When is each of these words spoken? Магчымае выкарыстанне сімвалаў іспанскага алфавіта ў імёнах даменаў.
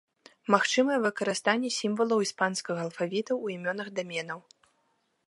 Магчымае 0.53 0.95
выкарыстанне 1.01 1.69
сімвалаў 1.81 2.23
іспанскага 2.29 2.79
алфавіта 2.87 3.31
ў 3.41 3.59
імёнах 3.59 3.87
даменаў. 4.01 4.39